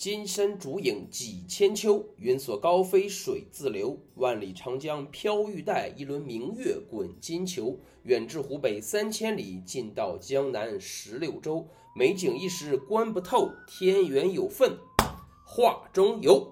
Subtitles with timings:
[0.00, 3.98] 金山竹影几千秋，云锁高飞水自流。
[4.14, 7.78] 万里长江飘玉带，一轮明月滚金球。
[8.04, 11.68] 远至湖北三千里，近到江南十六州。
[11.94, 14.78] 美景一时观不透，天缘有份
[15.44, 16.50] 画中游。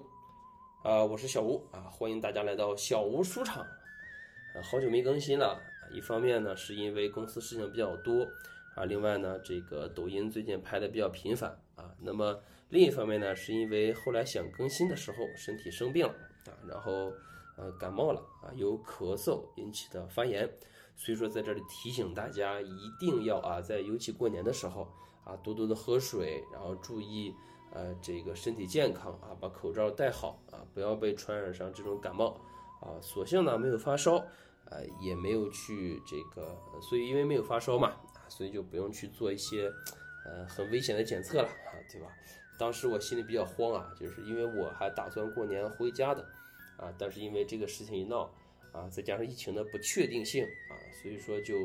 [0.83, 3.63] 啊，我是小吴啊，欢迎大家来到小吴书场。
[3.63, 5.59] 啊，好久没更新了，
[5.91, 8.27] 一方面呢是因为公司事情比较多
[8.75, 12.39] 啊，另外呢这个抖音最近拍的比较频繁啊，那么。
[12.69, 16.13] 另一方面呢，是因为后来想更新的时候身体生病了
[16.45, 17.11] 啊，然后
[17.57, 20.47] 呃感冒了啊，有咳嗽引起的发炎，
[20.95, 24.87] 所以说在这里提醒大家一定要啊，在尤其过年的时候
[25.23, 27.33] 啊，多多的喝水，然后注意
[27.73, 32.39] 呃这个身体健康啊，把口罩戴好啊，不要被传染上这种感冒
[32.81, 33.01] 啊。
[33.01, 34.23] 所幸呢没有发烧，
[34.65, 36.55] 呃也没有去这个，
[36.87, 37.95] 所以因为没有发烧嘛，
[38.27, 39.71] 所以就不用去做一些
[40.27, 42.07] 呃很危险的检测了啊，对吧？
[42.59, 46.21] 当时我心里比较慌啊，就是因为我还打算过年回家的，
[46.75, 48.29] 啊，但是因为这个事情一闹，
[48.73, 51.55] 啊，再加上疫情的不确定性啊，所以说就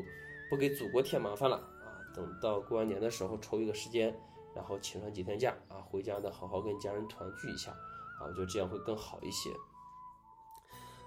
[0.49, 1.99] 不给祖国添麻烦了啊。
[2.15, 4.17] 等到过完年的时候抽一个时间，
[4.55, 9.49] 然后请上几天假啊，回家呢好好跟家人团聚一下啊，我觉得这样会更好一些。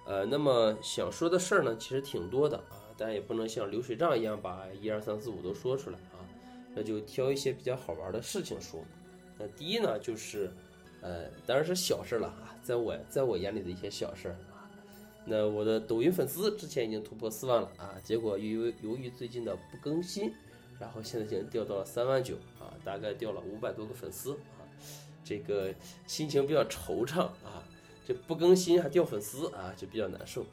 [0.05, 6.21] 呃，那么想说的事儿呢，其实挺多的啊，但也不能像流水账一样把一二三四五都说出来啊，
[6.75, 8.85] 那就挑一些比较好玩的事情说。
[9.39, 10.51] 那第一呢，就是，
[11.01, 14.69] 呃，当然是小事了啊，在我在我眼里的一些小事啊。
[15.25, 20.33] 那我的抖音粉丝之前已经突破四万了啊，结果由于由于最近的不更新，
[20.81, 24.65] 然后现在已经掉到了三万九啊，大概掉了五百多个粉丝啊，
[25.23, 25.73] 这个
[26.07, 27.63] 心情比较惆怅啊，
[28.07, 30.45] 这不更新还掉粉丝啊，就比较难受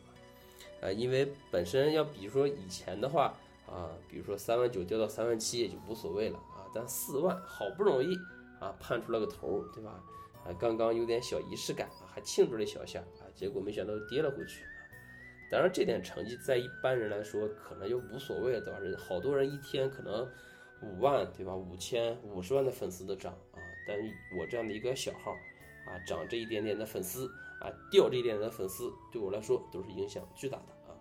[0.82, 8.16] 啊，因为本身要比如说以前的话啊，比如说三万九掉到三万七也就无所谓了啊，但四万好不容易。
[8.60, 10.04] 啊，盼出了个头，对吧？
[10.46, 14.64] 啊，刚刚有点小仪式感，还庆祝了一小下啊，结果没想到跌了回去。
[15.52, 18.80] 当然，这点成绩在一般人来说可能就无所谓了，对吧？
[18.80, 20.28] 人好多人一天可能
[20.82, 21.56] 五万，对吧？
[21.56, 25.32] 五千、五十万的粉丝都涨啊，但是我这样的一个小号
[25.88, 27.28] 啊，涨这一点点的粉丝
[27.62, 30.98] 啊，掉这一点点的粉丝，对我来说都是影响巨大的啊。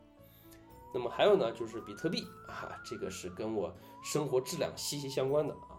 [0.92, 5.73] 那么还有呢，就是比特币啊，这个是跟我生活质量息息相关的啊。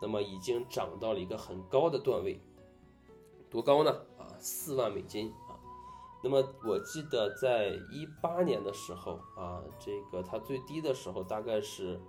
[0.00, 2.40] 那么已经涨到了一个很高的段位，
[3.50, 3.90] 多高呢？
[4.16, 5.58] 啊，四万美金啊。
[6.22, 12.00] 那么我记得在一八年的时候啊，这个它最低的时候大概是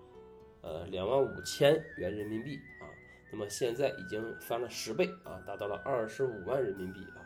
[0.62, 2.86] 呃两万五千元人民币啊。
[3.32, 7.26] 那么现在已经翻了十倍啊，达到了二十五万人民币啊。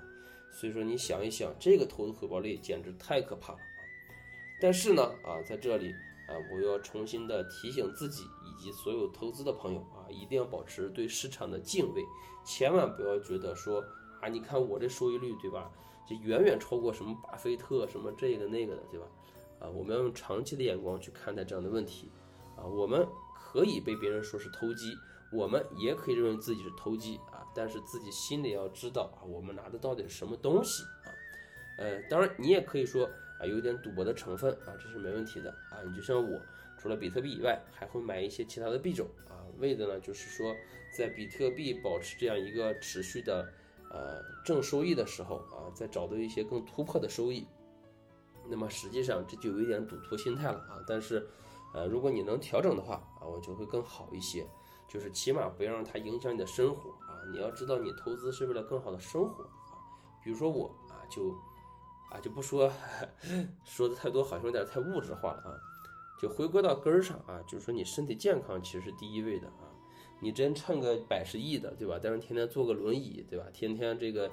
[0.51, 3.83] 所以说你想一想，这个投资回报率简直太可怕了啊。
[4.61, 5.93] 但是呢啊，在这里。
[6.25, 12.03] 啊，我要重新的提醒自己以及所有投资的朋友啊，一定要保持对市场的敬畏，
[12.45, 13.83] 千万不要觉得说
[14.21, 15.71] 啊，你看我这收益率对吧，
[16.07, 19.05] 就远远超过什么巴菲特什么这个那个的对吧？
[19.59, 22.11] 啊，我们要用长期的眼光去看待这样的问题
[22.55, 24.93] 啊，我们可以被别人说是投机，
[25.31, 31.09] 我们也可以认为自己是投机啊，但是自己心里要知道啊，我们拿的到底是什么东西啊？
[31.79, 33.09] 呃，当然你也可以说。
[33.39, 35.81] 啊，有点赌博的成分啊，这是没问题的啊。
[35.83, 36.39] 你就像我，
[36.83, 40.53] 除了比特币以外，还会买一些其他的币种啊，为的呢就是说，
[40.91, 43.47] 在比特币保持这样一个持续的
[43.89, 47.47] 呃正收益的时候啊，再找到一些更突破的收益。
[48.49, 50.83] 那么实际上这就有一点赌徒心态了啊。
[50.85, 51.25] 但是，
[51.73, 54.45] 呃，如果你能调整的话啊，我就会更好一些，
[54.89, 57.15] 就是起码不要让它影响你的生活啊。
[57.31, 59.79] 你要知道，你投资是为了更好的生活啊。
[60.21, 61.33] 比如说我啊，就。
[62.11, 62.71] 啊，就不说
[63.65, 65.49] 说的太多，好像有点太物质化了啊。
[66.23, 69.67] 就回归到根儿上啊，就是说你身体健康其实是第一位的啊。
[70.21, 71.99] 你真趁个百十亿的，对吧？
[72.01, 73.45] 但是天天坐个轮椅，对吧？
[73.51, 74.31] 天天这个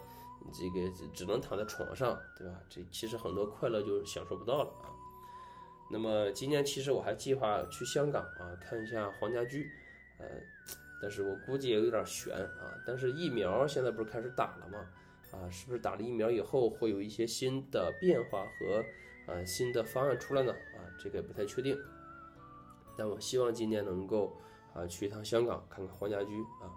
[0.52, 2.54] 这个只能躺在床上，对吧？
[2.68, 4.94] 这其实很多快乐就享受不到了啊。
[5.90, 9.68] 那么今年其实我还计划去香港啊，看一下黄家驹，
[10.20, 10.26] 呃，
[11.02, 12.78] 但是我估计也有点悬啊。
[12.86, 14.86] 但是疫苗现在不是开始打了吗？
[15.32, 18.84] 啊，是不是打了疫苗以后会有一些新的变化和
[19.26, 20.54] 啊新的方案出来呢？
[21.02, 21.78] 这个也不太确定。
[22.96, 24.36] 但我希望今年能够
[24.74, 26.68] 啊去一趟香港看看黄家驹啊。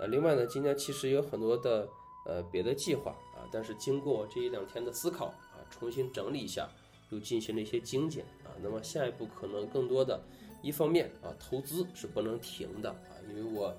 [0.00, 1.88] 呃，另外呢，今年其实有很多的
[2.26, 6.68] 呃别的计划啊，但是经过这一两天的思考啊，重新整理一下，
[7.10, 8.50] 又进行了一些精简啊。
[8.62, 10.20] 那么下一步可能更多的
[10.62, 13.74] 一方面啊，投资是不能停的啊，因为我。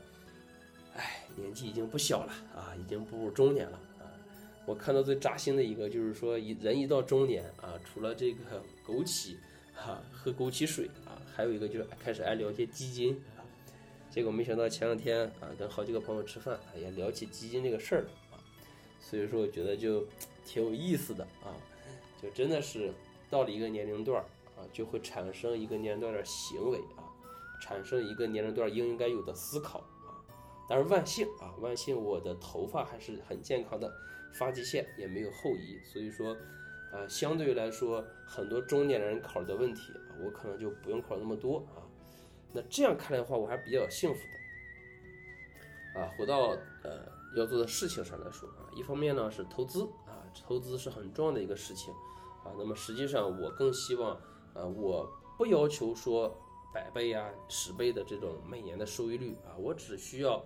[0.96, 3.80] 哎，年纪已经不小了啊，已经步入中年了。
[4.68, 9.38] 我看到最扎心的一个就是说，一人一到中年啊，除了这个枸杞，
[9.74, 13.48] 哈，喝枸杞水啊，还有一个就是开始爱聊些基金啊。
[14.12, 18.36] 结果没想到前两天啊，跟好几个朋友吃饭，也聊起基金这个事儿啊，
[19.00, 20.06] 所以说我觉得就
[20.46, 21.56] 挺有意思的啊，
[22.22, 22.92] 就真的是
[23.30, 24.22] 到了一个年龄段
[24.58, 27.08] 啊，就会产生一个年龄段的行为啊，
[27.62, 29.82] 产生一个年龄段应该有的思考。
[30.70, 33.92] 但是万幸啊，万幸我的头发还是很健康的，
[34.34, 36.36] 发际线也没有后移，所以说。
[36.90, 39.92] 啊，相对于来说，很多中年人考虑的问题，
[40.24, 41.84] 我可能就不用考虑那么多啊。
[42.54, 44.22] 那这样看来的话，我还比较幸福
[45.94, 46.00] 的。
[46.00, 46.56] 啊，回到
[46.86, 47.06] 呃
[47.36, 51.94] 要做的事情上来说啊，一方面呢是投资啊，投资是很重要的一个事情
[52.46, 52.56] 啊。
[52.58, 54.18] 那么实际上我更希望，
[54.54, 56.34] 呃，我不要求说
[56.74, 60.42] 百倍啊、十倍的这种每年的收益率啊，我只需要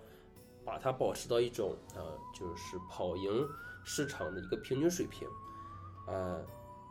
[0.64, 3.48] 把它保持到一种呃，就是跑赢
[3.84, 5.28] 市场的一个平均水平。
[6.06, 6.44] 呃，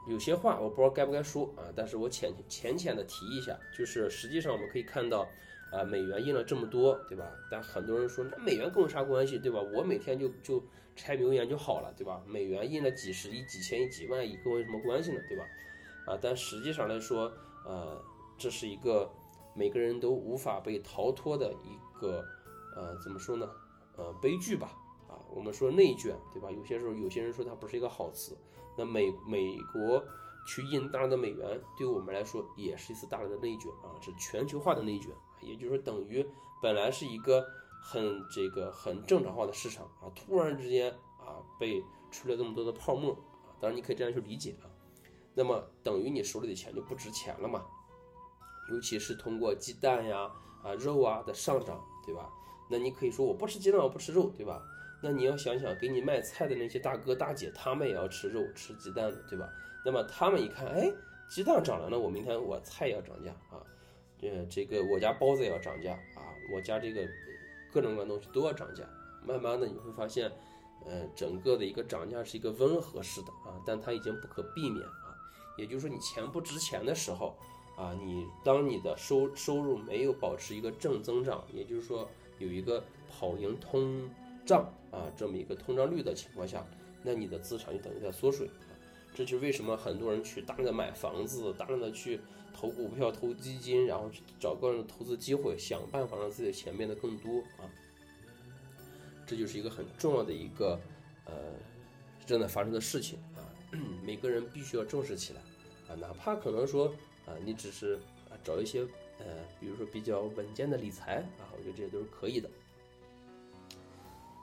[0.08, 5.28] 有些话我不知道该不该说啊，但是我浅浅浅的提一下，就是实际上我们可以看到，
[5.72, 7.30] 啊，美元印了这么多，对吧？
[7.50, 9.60] 但很多人说，那美元跟我啥关系，对吧？
[9.62, 10.64] 我每天就就
[10.96, 12.22] 拆美元就好了，对吧？
[12.26, 15.44] 美元印了几十亿、几千亿、几万亿，跟我有什么关系呢，对吧？
[16.08, 17.32] 啊，但实际上来说，
[17.66, 18.02] 呃，
[18.38, 19.10] 这是一个
[19.54, 22.26] 每个人都无法被逃脱的一个，
[22.76, 23.50] 呃，怎么说呢？
[23.98, 24.72] 呃，悲剧吧。
[25.08, 26.50] 啊，我们说内卷，对吧？
[26.50, 28.38] 有些时候有些人说它不是一个好词。
[28.78, 30.02] 那美美国
[30.48, 36.26] 去印大量的美元，对我们来说也是一次大量的内卷啊，是全球化的内卷，也就是说等于
[36.62, 37.46] 本来是一个
[37.82, 40.90] 很这个很正常化的市场啊，突然之间
[41.20, 44.72] 啊被出了这么多的泡沫啊，当然你可以这样去理解啊，
[45.36, 47.66] 那么等于你手里的钱就不值钱了嘛，
[48.72, 50.32] 尤其是通过鸡蛋呀
[50.64, 52.30] 啊肉啊的上涨，对吧？
[52.72, 54.64] 那你可以说我不吃鸡蛋，我不吃肉，对吧？
[55.04, 59.50] 那你要想想，给你卖菜的那些大哥大姐，他们也要吃肉、吃鸡蛋的，对吧？
[59.84, 60.92] 那么他们一看，哎，
[61.30, 63.62] 鸡蛋涨了，那我明天我菜要涨价啊，
[64.18, 66.22] 这这个我家包子也要涨价啊，
[66.54, 67.02] 我家这个
[67.74, 68.84] 各种各样东西都要涨价。
[69.24, 70.32] 慢慢的你会发现，
[70.86, 75.14] 呃，整个的一个涨价是一个温和式的啊，但它已经不可避免啊。
[75.58, 77.36] 也就是说，你钱不值钱的时候
[77.76, 82.08] 啊，你当你的收收入没有保持一个正增长，也就是说
[82.42, 84.10] 有一个跑赢通。
[84.44, 86.66] 胀啊，这么一个通胀率的情况下，
[87.04, 88.74] 那你的资产就等于在缩水啊。
[89.14, 92.20] 这就是为什么很多人去大量的买房子，大量的去
[92.52, 97.70] 投股票、投基金，然后去找各种投资机会，想办法让自己的钱变得更多啊。
[99.28, 100.78] 这就是一个很重要的一个
[101.26, 101.34] 呃
[102.26, 103.46] 正在发生的事情啊。
[104.04, 105.42] 每个人必须要重视起来
[105.88, 106.88] 啊，哪怕可能说
[107.28, 108.84] 啊，你只是啊找一些
[109.26, 112.50] 呃，比如说比较稳健的理财啊，我觉得这些都是可以的。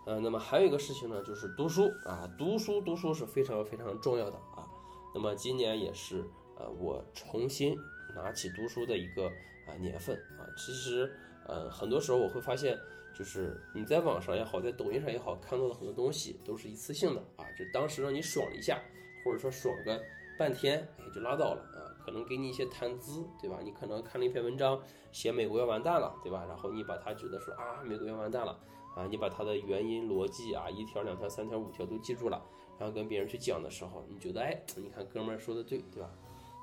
[0.07, 4.67] 呃，那么还有一个事情呢，就是读书啊，读书读书是非常非常重要的啊。
[5.15, 6.25] 那么今年也是
[6.57, 7.77] 呃，我重新
[8.15, 9.27] 拿起读书的一个
[9.67, 10.47] 啊年份啊。
[10.57, 11.13] 其实
[11.47, 12.79] 呃，很多时候我会发现，
[13.15, 18.81] 就是你在网上也好，在抖音上也好，看到的很多东西都是一次性的啊，就当时让你爽一下，
[19.25, 20.03] 或者说爽个
[20.39, 21.88] 半天，也就拉倒了啊。
[22.09, 23.59] 可能给你一些谈资，对吧？
[23.63, 24.81] 你可能看了一篇文章，
[25.13, 26.43] 写美国要完蛋了，对吧？
[26.49, 28.59] 然后你把它觉得说啊，美国要完蛋了。
[28.97, 32.43] 啊，你把它的原因逻辑啊，一条、两条、三条、五条都记住了，
[32.79, 36.11] 然后跟别人去讲的时候，你觉得哎，你看哥们儿说的对，对吧？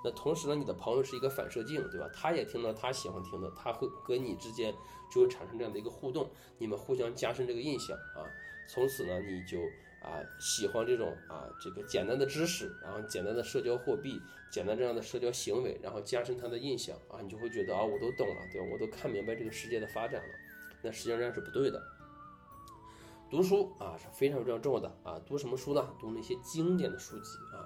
[0.04, 2.10] 那同时呢，你的朋友是一个反射镜，对吧？
[2.12, 4.74] 他也听到他喜欢听的，他会跟你之间
[5.12, 6.28] 就会产生这样的一个互动，
[6.58, 8.26] 你们互相加深这个印象啊。
[8.68, 9.60] 从此呢，你就
[10.06, 18.68] 啊喜欢这种啊这个简单的知识，然后简单的社交货币，简单这样的社交行为，然后加深他的印象啊，你就会觉得啊我都懂了，对吧？
[18.72, 20.36] 我都看明白这个世界的发展了。
[20.84, 21.82] 那实际上这样是不对的。
[23.27, 25.94] 读书啊是非常非常重要的啊，读什么书呢？
[26.00, 27.65] 读那些经典的书籍啊，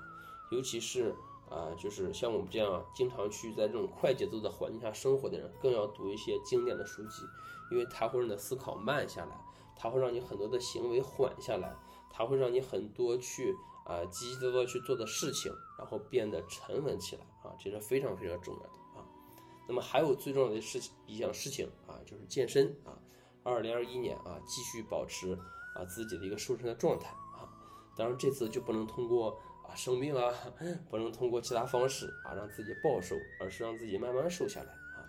[0.52, 1.14] 尤其是
[1.50, 7.24] 啊，就是像我们这样经常去在这种快节奏的环境下生活的人，更要读一些经典的书籍，
[7.70, 9.36] 因为它会让你的思考慢下来，
[9.76, 11.76] 它会让你很多的行为缓下来，
[12.10, 19.06] 它会让你很多去啊积极的去做的事情，然后变得沉稳起来啊，这是非常非常重要的啊。
[19.68, 22.98] 那么还有最重要的事情一项事情啊，就是健身啊。
[23.42, 25.34] 二零二一年啊，继续保持
[25.76, 27.48] 啊自己的一个瘦身的状态啊。
[27.96, 30.34] 当然这次就不能通过啊生病啊，
[30.90, 35.08] 不能通过其他方式啊让自己暴瘦，而是让自己慢慢瘦下来啊。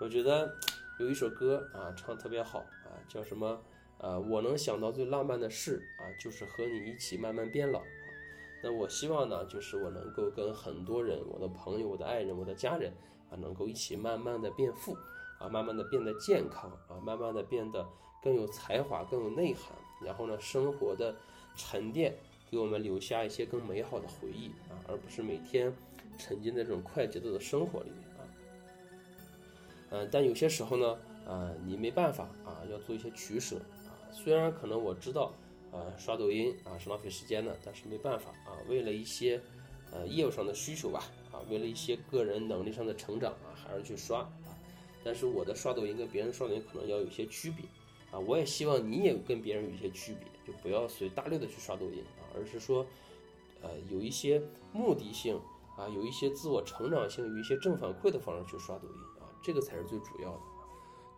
[0.00, 0.56] 我觉得
[1.00, 3.60] 有一首歌啊唱特别好啊，叫什么？
[4.00, 7.82] 呃，我能想到最浪漫的事啊，就是和你一起慢慢变老。
[8.62, 12.92] 那我希望呢，就是我能够跟很多人，我的朋友、我的爱人、我的家人
[13.30, 14.96] 啊，能够一起慢慢的变富。
[15.38, 17.88] 啊，慢慢的变得健康啊，慢慢的变得
[18.22, 19.72] 更有才华、更有内涵，
[20.04, 21.16] 然后呢，生活的
[21.56, 22.14] 沉淀
[22.50, 25.74] 给我们留下一些更美好的回忆啊，而不是每天
[26.18, 28.20] 沉浸在这种快节奏的生活里面啊。
[29.92, 33.56] 嗯，但有些时候呢，啊，你没办法啊，要做一些取舍。
[34.12, 35.32] 虽然可能我知道，
[35.72, 39.40] 啊，刷抖音啊是浪费时间的，但是没办法啊，为了一些
[39.92, 44.56] 呃业务上的需求吧，啊，为了一些个人能力上的成长啊，还是去刷啊。
[45.02, 47.64] 但是我的刷抖音跟别人刷抖音可能要有些区别
[48.10, 52.84] 啊，我也希望你也跟别人有一些区别，就不要随大流的去刷抖音啊，而是说，
[53.62, 55.40] 呃，有一些目的性
[55.78, 60.40] 啊，有一些自我成长性，有一些正反馈的方式去刷抖音啊，这个才是最主要的。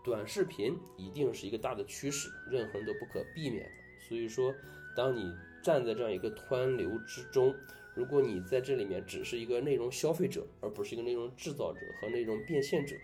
[0.04, 3.70] 短视频一定是一个大的趋势，任何人都不可避免的。
[4.08, 4.54] 所以说，
[4.96, 5.32] 当你
[5.62, 7.54] 站在这样一个湍流之中，
[7.94, 12.96] 如果你在这里面只是一个内容消费者，而不是一个内容制造者和内容变现者，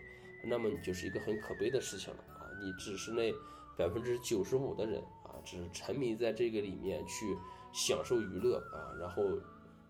[0.44, 2.50] 那么你就是一个很可悲的事情了啊！
[2.60, 3.32] 你只是那
[3.76, 7.36] 百分之九十五的人啊，只是沉迷在这个里面去
[7.72, 9.22] 享受娱乐啊，然后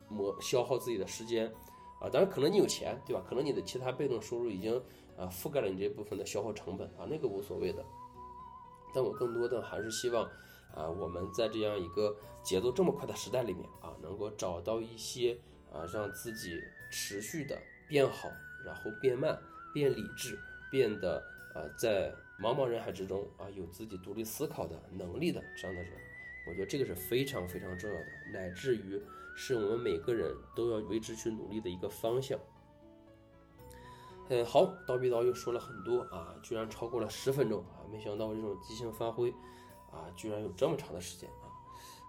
[0.08, 1.50] 磨消耗自己的时间
[2.00, 2.08] 啊。
[2.08, 3.22] 当然，可能你有钱，对吧？
[3.28, 4.82] 可能你的其他被动收入已经。
[5.18, 7.84] 啊，覆盖了你这部分的消耗成本啊，那个无所谓的。
[8.94, 10.24] 但我更多的还是希望，
[10.72, 15.36] 啊，我们在这样一个节奏这么快的时代里面啊，能够找到一些
[15.72, 16.56] 啊，让自己
[16.92, 18.28] 持续的变好，
[18.64, 19.36] 然后变慢、
[19.74, 20.38] 变理智、
[20.70, 21.16] 变得
[21.52, 25.92] 啊，在茫茫人海之中啊，有自己独立思考的能力的这样的人。
[26.48, 29.00] 我觉得这个是非常非常重要的，乃至于
[29.36, 32.38] 是我们每个人都要为之去努力的一个方向。
[34.30, 37.80] 嗯，好，叨逼叨又说了很多啊，居然超过了十分钟啊！
[37.90, 39.30] 没想到我这种即兴发挥
[39.90, 41.48] 啊，居然有这么长的时间啊！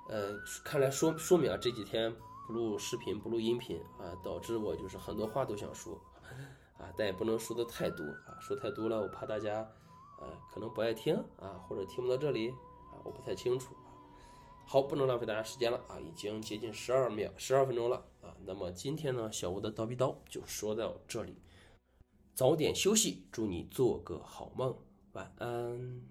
[0.09, 2.13] 呃，看来说说明啊，这几天
[2.45, 5.97] 不录视频不录音频啊，导致我就是很多话都想说
[6.77, 9.65] 啊，但也不能说的太多啊，说太多了我怕大家
[10.19, 12.49] 呃可能不爱听啊，或者听不到这里
[12.91, 13.73] 啊，我不太清楚。
[14.71, 21.35] 好，不能浪费大家时间了啊，已经接近十二秒十二分钟了啊，那么今天呢，小吴的叨逼叨就说到这里。
[22.35, 24.77] 早点休息，祝你做个好梦，
[25.13, 26.03] 晚安。